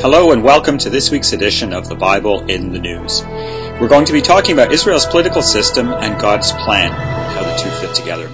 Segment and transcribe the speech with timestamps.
[0.00, 3.22] Hello and welcome to this week's edition of the Bible in the News.
[3.22, 7.70] We're going to be talking about Israel's political system and God's plan, how the two
[7.70, 8.28] fit together.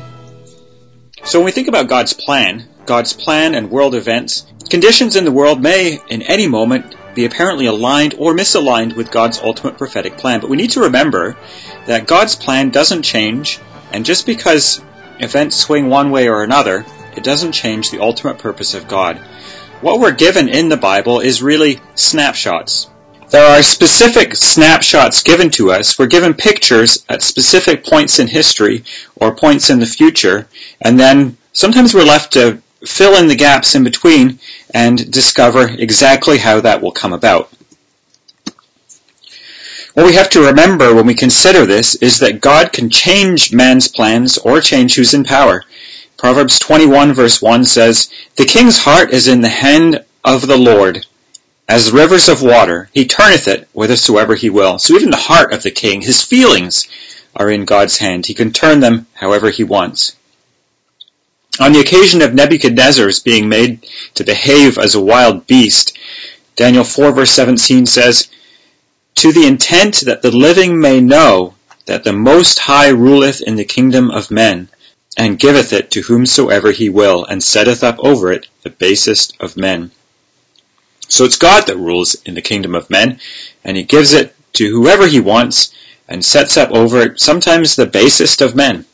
[1.24, 5.32] So when we think about God's plan, God's plan and world events, conditions in the
[5.32, 10.40] world may, in any moment, be apparently aligned or misaligned with God's ultimate prophetic plan.
[10.40, 11.36] But we need to remember
[11.84, 13.58] that God's plan doesn't change,
[13.92, 14.82] and just because
[15.18, 19.20] events swing one way or another, it doesn't change the ultimate purpose of God
[19.80, 22.88] what we're given in the Bible is really snapshots.
[23.28, 25.98] There are specific snapshots given to us.
[25.98, 28.84] We're given pictures at specific points in history
[29.16, 30.48] or points in the future,
[30.80, 34.38] and then sometimes we're left to fill in the gaps in between
[34.72, 37.50] and discover exactly how that will come about.
[39.94, 43.88] What we have to remember when we consider this is that God can change man's
[43.88, 45.64] plans or change who's in power.
[46.16, 51.04] Proverbs 21 verse 1 says, The king's heart is in the hand of the Lord,
[51.68, 52.88] as rivers of water.
[52.92, 54.78] He turneth it whithersoever he will.
[54.78, 56.88] So even the heart of the king, his feelings,
[57.34, 58.26] are in God's hand.
[58.26, 60.16] He can turn them however he wants.
[61.60, 65.96] On the occasion of Nebuchadnezzar's being made to behave as a wild beast,
[66.54, 68.28] Daniel 4 verse 17 says,
[69.16, 71.54] To the intent that the living may know
[71.86, 74.68] that the Most High ruleth in the kingdom of men,
[75.16, 79.56] and giveth it to whomsoever he will, and setteth up over it the basest of
[79.56, 79.90] men.
[81.08, 83.20] So it's God that rules in the kingdom of men,
[83.64, 85.74] and he gives it to whoever he wants,
[86.08, 88.84] and sets up over it sometimes the basest of men.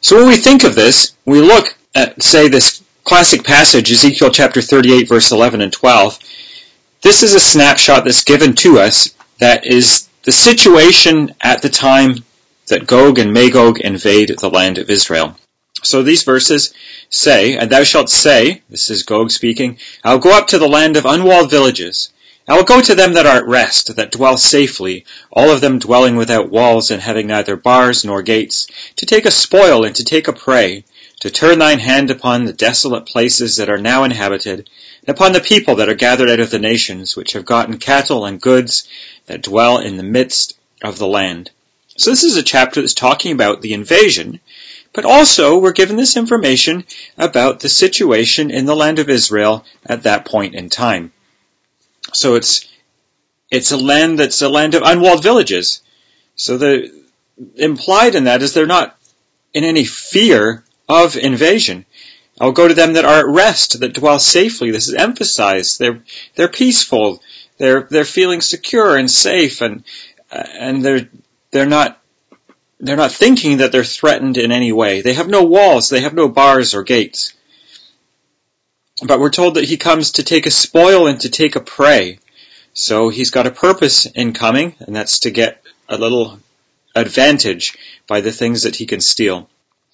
[0.00, 4.60] So when we think of this, we look at, say, this classic passage, Ezekiel chapter
[4.60, 6.18] 38, verse 11 and 12.
[7.02, 12.24] This is a snapshot that's given to us that is the situation at the time
[12.66, 15.36] that Gog and Magog invade the land of Israel.
[15.82, 16.72] So these verses
[17.10, 20.68] say, And thou shalt say, this is Gog speaking, I will go up to the
[20.68, 22.10] land of unwalled villages.
[22.46, 25.78] I will go to them that are at rest, that dwell safely, all of them
[25.78, 28.66] dwelling without walls and having neither bars nor gates,
[28.96, 30.84] to take a spoil and to take a prey,
[31.20, 34.68] to turn thine hand upon the desolate places that are now inhabited,
[35.06, 38.26] and upon the people that are gathered out of the nations, which have gotten cattle
[38.26, 38.86] and goods,
[39.24, 41.50] that dwell in the midst of the land.
[41.96, 44.40] So this is a chapter that's talking about the invasion,
[44.92, 46.84] but also we're given this information
[47.16, 51.12] about the situation in the land of Israel at that point in time.
[52.12, 52.68] So it's
[53.50, 55.82] it's a land that's a land of unwalled villages.
[56.34, 57.04] So the
[57.56, 58.96] implied in that is they're not
[59.52, 61.84] in any fear of invasion.
[62.40, 64.72] I'll go to them that are at rest, that dwell safely.
[64.72, 65.78] This is emphasized.
[65.78, 66.02] They're
[66.34, 67.22] they're peaceful.
[67.58, 69.84] They're they're feeling secure and safe, and
[70.30, 71.08] and they're
[71.54, 72.00] they're not
[72.80, 75.00] they're not thinking that they're threatened in any way.
[75.00, 77.32] They have no walls, they have no bars or gates.
[79.02, 82.18] But we're told that he comes to take a spoil and to take a prey.
[82.72, 86.40] So he's got a purpose in coming, and that's to get a little
[86.96, 87.78] advantage
[88.08, 89.48] by the things that he can steal.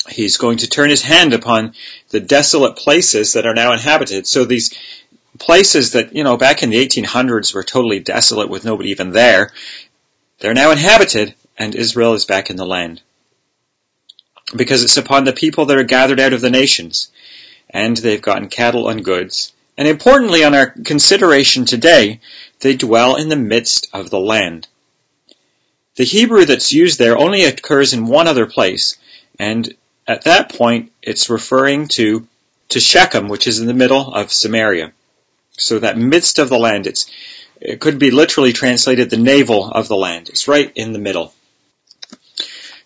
[0.09, 1.75] He's going to turn his hand upon
[2.09, 4.27] the desolate places that are now inhabited.
[4.27, 4.75] So these
[5.38, 9.53] places that, you know, back in the 1800s were totally desolate with nobody even there,
[10.41, 13.03] they're now inhabited, and Israel is back in the land.
[14.56, 17.12] Because it's upon the people that are gathered out of the nations,
[17.69, 19.53] and they've gotten cattle and goods.
[19.76, 22.21] And importantly, on our consideration today,
[22.60, 24.69] they dwell in the midst of the land.
[25.97, 28.97] The Hebrew that's used there only occurs in one other place,
[29.38, 29.72] and
[30.09, 32.27] at that point, it's referring to,
[32.71, 34.92] to Shechem, which is in the middle of Samaria.
[35.53, 37.10] So that midst of the land, it's,
[37.60, 40.31] it could be literally translated the navel of the land.
[40.31, 41.34] It's right in the middle.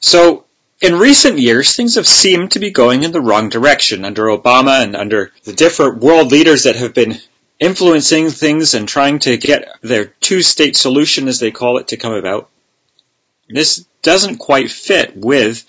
[0.05, 0.45] So,
[0.83, 4.83] in recent years, things have seemed to be going in the wrong direction under Obama
[4.83, 7.19] and under the different world leaders that have been
[7.59, 12.13] influencing things and trying to get their two-state solution, as they call it, to come
[12.13, 12.51] about.
[13.49, 15.65] This doesn't quite fit with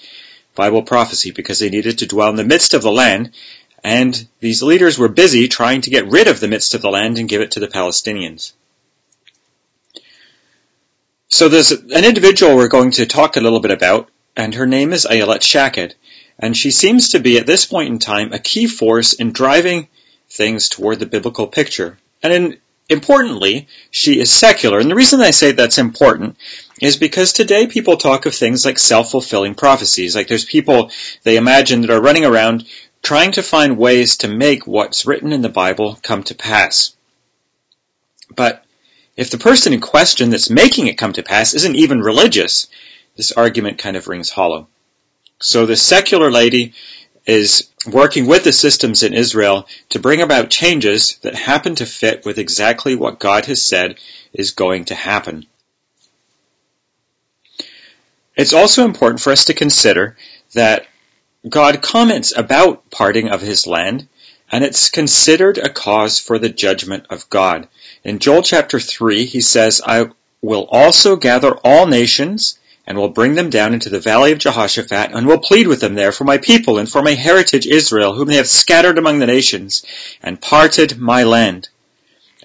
[0.54, 3.32] Bible prophecy because they needed to dwell in the midst of the land,
[3.86, 7.20] and these leaders were busy trying to get rid of the midst of the land
[7.20, 8.52] and give it to the Palestinians.
[11.30, 14.94] So there's an individual we're going to talk a little bit about and her name
[14.94, 15.96] is Ayelet Shaked,
[16.38, 19.88] and she seems to be at this point in time a key force in driving
[20.30, 21.98] things toward the biblical picture.
[22.22, 22.58] And in,
[22.90, 24.80] importantly, she is secular.
[24.80, 26.38] And the reason I say that's important
[26.82, 30.16] is because today people talk of things like self-fulfilling prophecies.
[30.16, 30.92] Like there's people
[31.24, 32.66] they imagine that are running around
[33.02, 36.96] trying to find ways to make what's written in the Bible come to pass.
[38.36, 38.66] But
[39.16, 42.68] if the person in question that's making it come to pass isn't even religious,
[43.16, 44.68] this argument kind of rings hollow.
[45.40, 46.74] So the secular lady
[47.26, 52.26] is working with the systems in Israel to bring about changes that happen to fit
[52.26, 53.98] with exactly what God has said
[54.34, 55.46] is going to happen.
[58.36, 60.18] It's also important for us to consider
[60.54, 60.88] that
[61.48, 64.08] God comments about parting of his land,
[64.52, 67.68] and it's considered a cause for the judgment of God.
[68.04, 70.10] In Joel chapter 3, he says, I
[70.42, 75.12] will also gather all nations and will bring them down into the valley of Jehoshaphat,
[75.12, 78.28] and will plead with them there for my people and for my heritage Israel, whom
[78.28, 79.84] they have scattered among the nations,
[80.22, 81.70] and parted my land.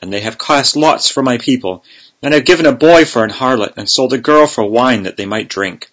[0.00, 1.84] And they have cast lots for my people,
[2.22, 5.16] and have given a boy for an harlot, and sold a girl for wine that
[5.16, 5.90] they might drink.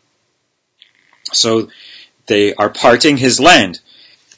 [1.34, 1.70] So
[2.28, 3.82] they are parting his land.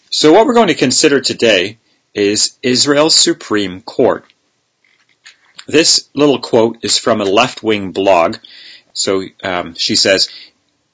[0.09, 1.77] So what we're going to consider today
[2.15, 4.25] is Israel's Supreme Court.
[5.67, 8.37] This little quote is from a left-wing blog
[8.93, 10.29] so um, she says,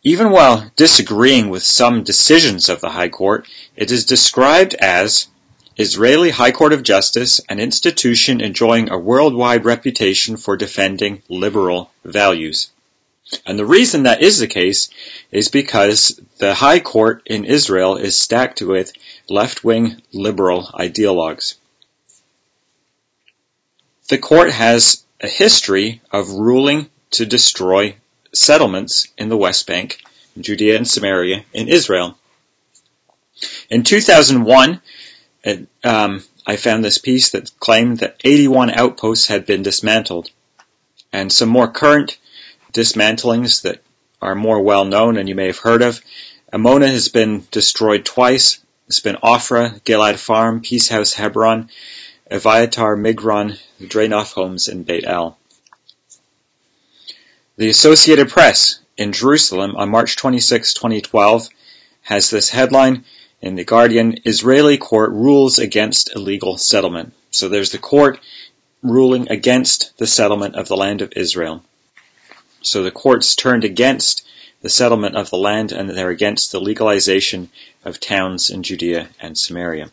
[0.03, 5.27] even while disagreeing with some decisions of the High Court, it is described as
[5.77, 12.69] Israeli High Court of Justice, an institution enjoying a worldwide reputation for defending liberal values.
[13.45, 14.89] And the reason that is the case
[15.31, 18.93] is because the High Court in Israel is stacked with
[19.27, 21.55] left-wing liberal ideologues.
[24.07, 27.95] The court has a history of ruling to destroy
[28.33, 30.01] settlements in the West Bank,
[30.39, 32.17] Judea and Samaria, in Israel.
[33.69, 34.81] In 2001,
[35.43, 40.29] it, um, I found this piece that claimed that 81 outposts had been dismantled.
[41.11, 42.17] And some more current
[42.73, 43.81] dismantlings that
[44.21, 46.01] are more well known and you may have heard of.
[46.51, 48.59] Amona has been destroyed twice.
[48.87, 51.69] It's been Ophrah, Gilad Farm, Peace House Hebron,
[52.29, 55.37] Evyatar, Migron, Dranoff homes in Beit El.
[57.57, 61.47] The Associated Press in Jerusalem on March 26, 2012
[62.01, 63.05] has this headline
[63.41, 67.13] in The Guardian, Israeli court rules against illegal settlement.
[67.31, 68.19] So there's the court
[68.83, 71.63] ruling against the settlement of the land of Israel.
[72.61, 74.27] So the courts turned against
[74.61, 77.49] the settlement of the land and they're against the legalization
[77.85, 79.91] of towns in Judea and Samaria.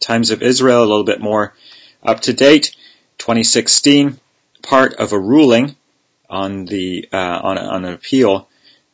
[0.00, 1.54] Times of Israel, a little bit more
[2.02, 2.76] up to date.
[3.16, 4.20] 2016,
[4.60, 5.74] part of a ruling
[6.28, 8.48] on the uh, on, on an appeal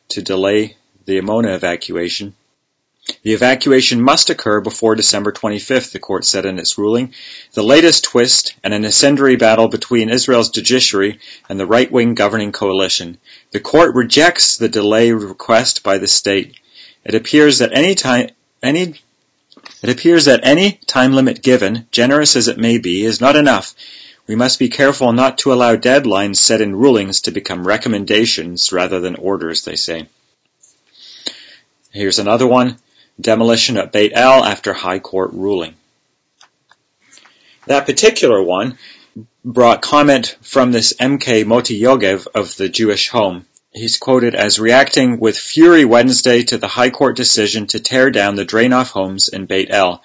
[0.09, 2.35] to delay the Amona evacuation.
[3.23, 7.13] The evacuation must occur before December 25th, the court said in its ruling.
[7.53, 11.19] The latest twist and an incendiary battle between Israel's judiciary
[11.49, 13.17] and the right-wing governing coalition.
[13.51, 16.55] The court rejects the delay request by the state.
[17.03, 18.29] It appears that any time,
[18.61, 18.95] any
[19.81, 23.75] it appears that any time limit given, generous as it may be, is not enough
[24.27, 28.99] we must be careful not to allow deadlines set in rulings to become recommendations rather
[28.99, 30.07] than orders, they say.
[31.91, 32.77] Here's another one.
[33.19, 35.75] Demolition at Beit El after High Court ruling.
[37.67, 38.77] That particular one
[39.45, 43.45] brought comment from this MK Moti Yogev of the Jewish Home.
[43.73, 48.35] He's quoted as reacting with fury Wednesday to the High Court decision to tear down
[48.35, 50.01] the Dranoff homes in Beit El.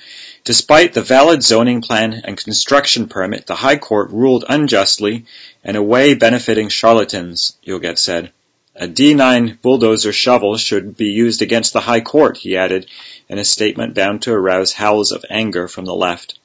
[0.49, 5.27] Despite the valid zoning plan and construction permit, the High Court ruled unjustly
[5.63, 8.33] in a way benefiting charlatans, Yogev said.
[8.75, 12.87] A D9 bulldozer shovel should be used against the High Court, he added,
[13.29, 16.39] in a statement bound to arouse howls of anger from the left.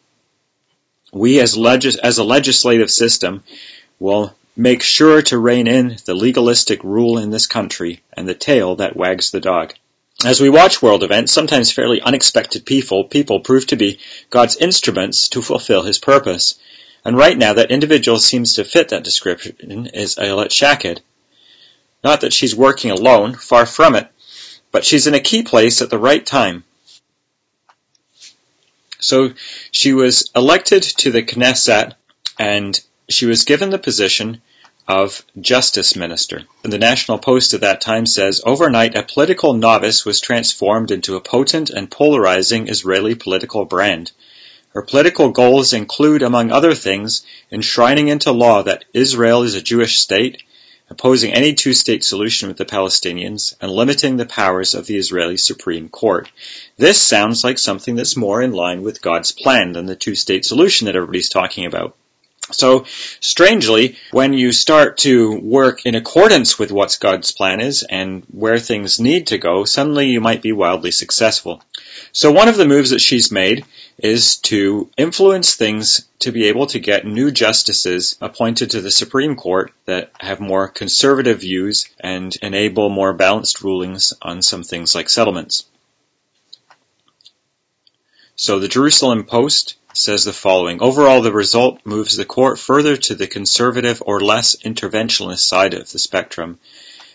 [1.13, 3.41] We as, legis- as a legislative system
[3.99, 8.75] will make sure to rein in the legalistic rule in this country and the tail
[8.75, 9.75] that wags the dog.
[10.25, 13.99] As we watch world events, sometimes fairly unexpected people, people prove to be
[14.29, 16.55] God's instruments to fulfill His purpose.
[17.03, 21.01] And right now, that individual seems to fit that description is Ayelet Shaked.
[22.05, 24.07] Not that she's working alone, far from it,
[24.71, 26.63] but she's in a key place at the right time.
[28.99, 29.33] So
[29.71, 31.95] she was elected to the Knesset,
[32.39, 34.41] and she was given the position
[34.87, 36.41] of Justice Minister.
[36.61, 41.21] The National Post at that time says, overnight a political novice was transformed into a
[41.21, 44.11] potent and polarizing Israeli political brand.
[44.69, 49.99] Her political goals include, among other things, enshrining into law that Israel is a Jewish
[49.99, 50.43] state,
[50.89, 55.89] opposing any two-state solution with the Palestinians, and limiting the powers of the Israeli Supreme
[55.89, 56.29] Court.
[56.75, 60.85] This sounds like something that's more in line with God's plan than the two-state solution
[60.85, 61.95] that everybody's talking about.
[62.51, 62.85] So,
[63.21, 68.59] strangely, when you start to work in accordance with what God's plan is and where
[68.59, 71.63] things need to go, suddenly you might be wildly successful.
[72.11, 73.65] So one of the moves that she's made
[73.97, 79.35] is to influence things to be able to get new justices appointed to the Supreme
[79.35, 85.09] Court that have more conservative views and enable more balanced rulings on some things like
[85.09, 85.65] settlements.
[88.45, 90.81] So the Jerusalem Post says the following.
[90.81, 95.89] Overall, the result moves the court further to the conservative or less interventionist side of
[95.89, 96.59] the spectrum,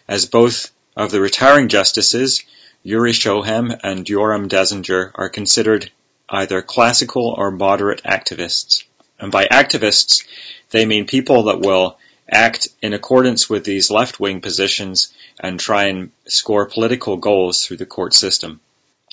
[0.08, 2.42] as both of the retiring justices,
[2.82, 5.90] Uri Shoham and Yoram Danziger, are considered
[6.30, 8.84] either classical or moderate activists.
[9.20, 10.26] And by activists,
[10.70, 16.10] they mean people that will act in accordance with these left-wing positions and try and
[16.26, 18.62] score political goals through the court system.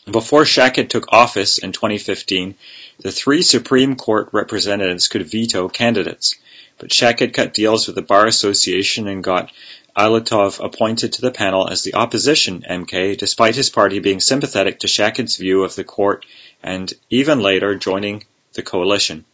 [0.09, 2.55] Before Shaked took office in 2015,
[2.99, 6.35] the three Supreme Court representatives could veto candidates,
[6.77, 9.51] but Shaked cut deals with the Bar Association and got
[9.97, 14.87] Ilatov appointed to the panel as the opposition MK, despite his party being sympathetic to
[14.87, 16.25] Shaked's view of the court
[16.61, 19.25] and even later joining the coalition.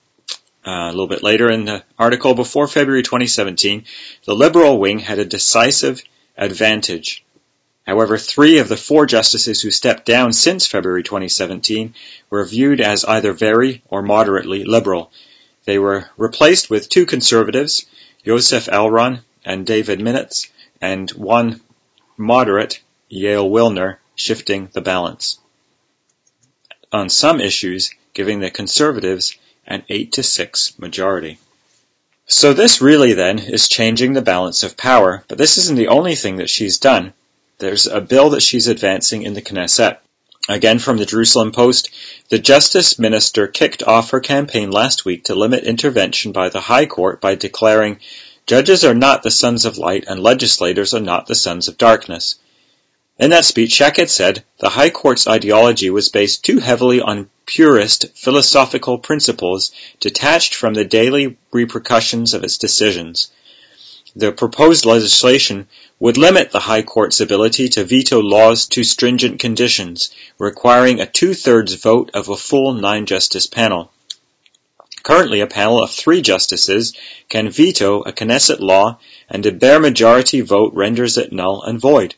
[0.66, 3.84] Uh, a little bit later in the article, before February 2017,
[4.26, 6.02] the Liberal wing had a decisive
[6.38, 7.26] advantage.
[7.92, 11.94] However, three of the four justices who stepped down since February 2017
[12.30, 15.12] were viewed as either very or moderately liberal.
[15.66, 17.86] They were replaced with two conservatives,
[18.26, 21.60] Joseph Elron and David Mintz, and one
[22.16, 22.80] moderate,
[23.12, 25.38] Yael Willner, shifting the balance.
[26.94, 29.36] On some issues, giving the conservatives
[29.68, 31.40] an 8 to 6 majority.
[32.26, 36.16] So this really then is changing the balance of power, but this isn't the only
[36.16, 37.12] thing that she's done.
[37.62, 40.00] There's a bill that she's advancing in the Knesset.
[40.50, 41.92] Again from the Jerusalem Post,
[42.30, 46.88] the Justice Minister kicked off her campaign last week to limit intervention by the High
[46.88, 48.00] Court by declaring,
[48.48, 52.40] Judges are not the sons of light and legislators are not the sons of darkness.
[53.20, 58.08] In that speech, Shaked said the High Court's ideology was based too heavily on purist
[58.16, 63.30] philosophical principles detached from the daily repercussions of its decisions.
[64.14, 70.10] The proposed legislation would limit the High Court's ability to veto laws to stringent conditions,
[70.38, 73.90] requiring a two-thirds vote of a full nine-justice panel.
[75.02, 76.94] Currently, a panel of three justices
[77.30, 79.00] can veto a Knesset law,
[79.30, 82.16] and a bare majority vote renders it null and void.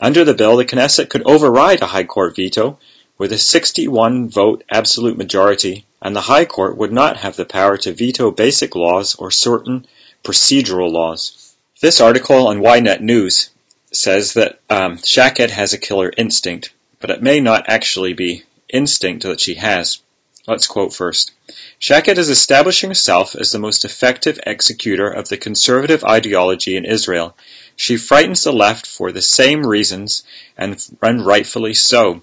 [0.00, 2.78] Under the bill, the Knesset could override a High Court veto
[3.18, 7.76] with a 61 vote absolute majority, and the High Court would not have the power
[7.76, 9.86] to veto basic laws or certain
[10.22, 11.54] procedural laws.
[11.80, 13.50] This article on Ynet News
[13.92, 19.40] says that um, has a killer instinct, but it may not actually be instinct that
[19.40, 20.00] she has.
[20.46, 21.32] Let's quote first.
[21.78, 27.36] Shaked is establishing herself as the most effective executor of the conservative ideology in Israel.
[27.76, 30.24] She frightens the left for the same reasons,
[30.56, 32.22] and, and rightfully so.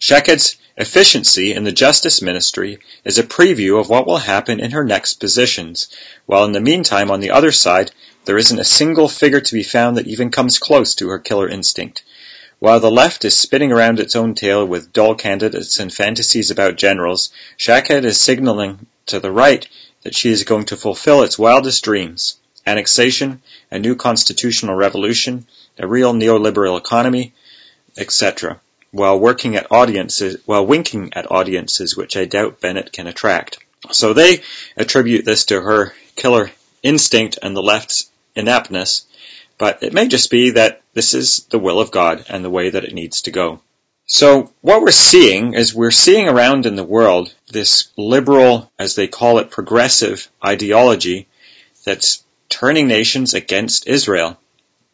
[0.00, 4.84] Shaked's efficiency in the justice ministry is a preview of what will happen in her
[4.84, 5.88] next positions,
[6.24, 7.90] while in the meantime on the other side
[8.24, 11.48] there isn't a single figure to be found that even comes close to her killer
[11.48, 12.04] instinct.
[12.60, 16.76] While the left is spinning around its own tail with dull candidates and fantasies about
[16.76, 19.66] generals, Shaked is signaling to the right
[20.02, 22.36] that she is going to fulfill its wildest dreams.
[22.64, 27.32] Annexation, a new constitutional revolution, a real neoliberal economy,
[27.96, 33.58] etc., while working at audiences, while winking at audiences which I doubt Bennett can attract.
[33.90, 34.42] So they
[34.76, 36.50] attribute this to her killer
[36.82, 39.06] instinct and the left's ineptness,
[39.56, 42.70] but it may just be that this is the will of God and the way
[42.70, 43.60] that it needs to go.
[44.06, 49.06] So what we're seeing is we're seeing around in the world this liberal, as they
[49.06, 51.28] call it, progressive ideology
[51.84, 54.38] that's turning nations against Israel.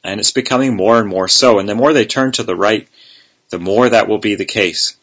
[0.03, 1.61] And it's becoming more and more so.
[1.61, 2.89] And the more they turn to the right,
[3.55, 4.97] the more that will be the case.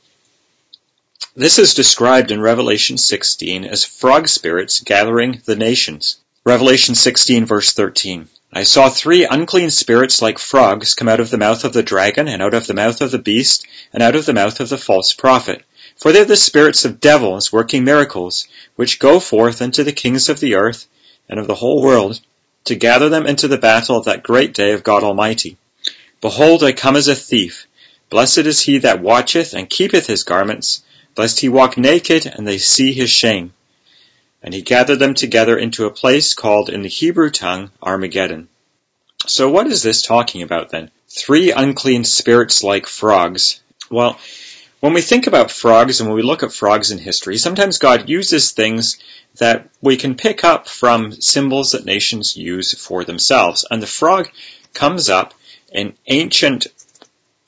[1.38, 6.18] This is described in Revelation 16 as frog spirits gathering the nations.
[6.44, 8.28] Revelation 16 verse 13.
[8.52, 12.28] I saw three unclean spirits like frogs come out of the mouth of the dragon,
[12.28, 14.78] and out of the mouth of the beast, and out of the mouth of the
[14.78, 15.64] false prophet.
[15.96, 20.28] For they are the spirits of devils working miracles, which go forth unto the kings
[20.28, 20.88] of the earth
[21.30, 22.20] and of the whole world,
[22.66, 25.56] to gather them into the battle of that great day of God Almighty.
[26.20, 27.66] Behold, I come as a thief.
[28.12, 30.84] Blessed is he that watcheth and keepeth his garments,
[31.16, 33.54] lest he walk naked and they see his shame.
[34.44, 38.50] And he gathered them together into a place called in the Hebrew tongue Armageddon.
[39.28, 40.92] So what is this talking about then?
[41.08, 43.62] Three unclean spirits like frogs.
[43.90, 44.20] Well,
[44.82, 48.10] when we think about frogs and when we look at frogs in history, sometimes God
[48.10, 48.98] uses things
[49.38, 53.66] that we can pick up from symbols that nations use for themselves.
[53.72, 54.30] And the frog
[54.74, 55.34] comes up
[55.72, 56.68] in ancient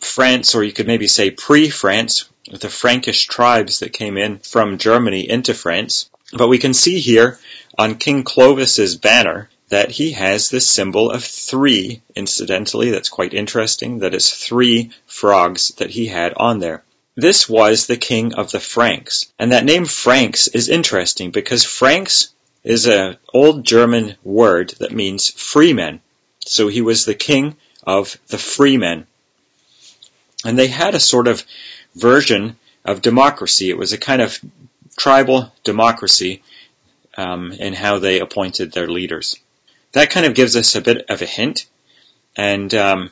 [0.05, 5.29] France, or you could maybe say pre-France, the Frankish tribes that came in from Germany
[5.29, 6.09] into France.
[6.33, 7.39] But we can see here
[7.77, 13.99] on King Clovis's banner that he has this symbol of three, incidentally, that's quite interesting,
[13.99, 16.83] that is three frogs that he had on there.
[17.15, 19.31] this was the king of the Franks.
[19.37, 22.33] And that name Franks is interesting because Franks
[22.63, 26.01] is an old German word that means freemen.
[26.39, 29.05] So he was the king of the freemen.
[30.45, 31.43] And they had a sort of
[31.95, 33.69] version of democracy.
[33.69, 34.37] It was a kind of
[34.97, 36.43] tribal democracy
[37.17, 39.39] um, in how they appointed their leaders.
[39.93, 41.67] That kind of gives us a bit of a hint.
[42.35, 43.11] And um,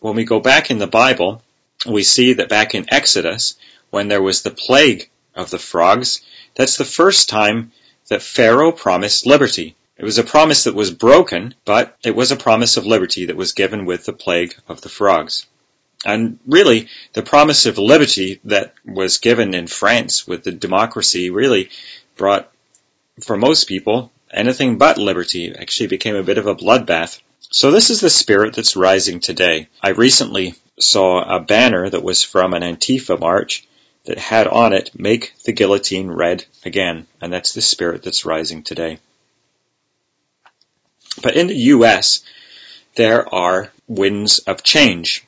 [0.00, 1.42] when we go back in the Bible,
[1.86, 3.56] we see that back in Exodus,
[3.90, 6.20] when there was the plague of the frogs,
[6.54, 7.72] that's the first time
[8.08, 9.76] that Pharaoh promised liberty.
[9.96, 13.36] It was a promise that was broken, but it was a promise of liberty that
[13.36, 15.46] was given with the plague of the frogs.
[16.04, 21.70] And really, the promise of liberty that was given in France with the democracy really
[22.16, 22.50] brought,
[23.20, 25.46] for most people, anything but liberty.
[25.46, 27.20] It actually became a bit of a bloodbath.
[27.50, 29.68] So this is the spirit that's rising today.
[29.82, 33.66] I recently saw a banner that was from an Antifa march
[34.04, 37.06] that had on it, make the guillotine red again.
[37.20, 39.00] And that's the spirit that's rising today.
[41.22, 42.22] But in the US,
[42.94, 45.26] there are winds of change.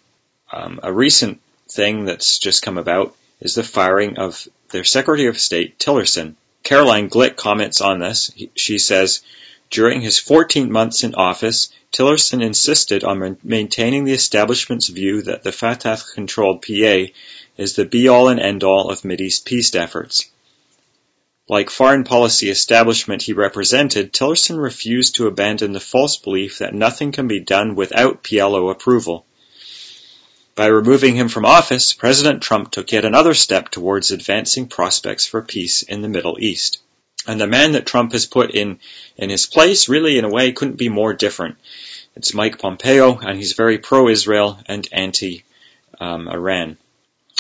[0.52, 5.38] Um, a recent thing that's just come about is the firing of their Secretary of
[5.38, 6.34] State, Tillerson.
[6.62, 8.30] Caroline Glick comments on this.
[8.54, 9.22] She says,
[9.70, 15.52] during his 14 months in office, Tillerson insisted on maintaining the establishment's view that the
[15.52, 17.12] Fatah-controlled PA
[17.56, 20.28] is the be-all and end-all of Mideast peace efforts.
[21.48, 27.10] Like foreign policy establishment he represented, Tillerson refused to abandon the false belief that nothing
[27.12, 29.24] can be done without PLO approval.
[30.54, 35.42] By removing him from office, President Trump took yet another step towards advancing prospects for
[35.42, 36.78] peace in the Middle East.
[37.26, 38.80] And the man that Trump has put in,
[39.16, 41.56] in his place really in a way couldn't be more different.
[42.16, 46.76] It's Mike Pompeo and he's very pro-Israel and anti-Iran.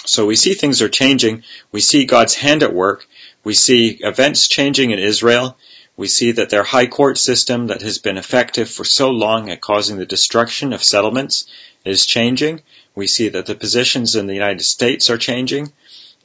[0.04, 1.42] So we see things are changing.
[1.72, 3.06] We see God's hand at work.
[3.42, 5.56] We see events changing in Israel.
[6.00, 9.60] We see that their high court system that has been effective for so long at
[9.60, 11.44] causing the destruction of settlements
[11.84, 12.62] is changing.
[12.94, 15.74] We see that the positions in the United States are changing.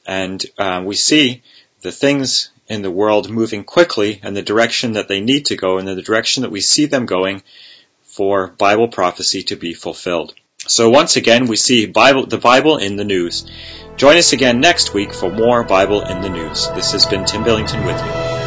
[0.07, 1.43] And uh, we see
[1.81, 5.77] the things in the world moving quickly in the direction that they need to go
[5.77, 7.43] and in the direction that we see them going
[8.03, 10.35] for Bible prophecy to be fulfilled.
[10.59, 13.45] So once again, we see Bible, the Bible in the news.
[13.97, 16.69] Join us again next week for more Bible in the news.
[16.69, 18.44] This has been Tim Billington with you.